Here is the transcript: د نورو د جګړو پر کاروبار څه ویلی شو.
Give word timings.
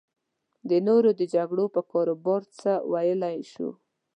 د 0.69 0.71
نورو 0.87 1.09
د 1.19 1.21
جګړو 1.33 1.65
پر 1.73 1.81
کاروبار 1.91 2.41
څه 2.59 2.71
ویلی 2.91 3.37
شو. 3.51 3.69